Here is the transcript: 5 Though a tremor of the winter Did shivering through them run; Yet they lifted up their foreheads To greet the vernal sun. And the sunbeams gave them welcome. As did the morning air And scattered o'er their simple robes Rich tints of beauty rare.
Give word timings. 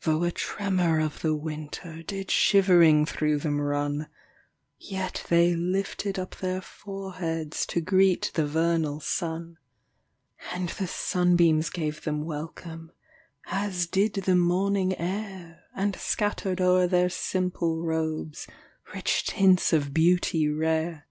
5 0.00 0.04
Though 0.04 0.24
a 0.24 0.30
tremor 0.30 1.00
of 1.00 1.22
the 1.22 1.34
winter 1.34 2.02
Did 2.02 2.30
shivering 2.30 3.06
through 3.06 3.38
them 3.38 3.58
run; 3.58 4.06
Yet 4.78 5.24
they 5.30 5.54
lifted 5.54 6.18
up 6.18 6.36
their 6.36 6.60
foreheads 6.60 7.64
To 7.68 7.80
greet 7.80 8.30
the 8.34 8.46
vernal 8.46 9.00
sun. 9.00 9.56
And 10.52 10.68
the 10.68 10.86
sunbeams 10.86 11.70
gave 11.70 12.04
them 12.04 12.22
welcome. 12.26 12.92
As 13.46 13.86
did 13.86 14.12
the 14.12 14.36
morning 14.36 14.94
air 14.98 15.64
And 15.74 15.96
scattered 15.96 16.60
o'er 16.60 16.86
their 16.86 17.08
simple 17.08 17.82
robes 17.82 18.46
Rich 18.92 19.24
tints 19.24 19.72
of 19.72 19.94
beauty 19.94 20.50
rare. 20.50 21.06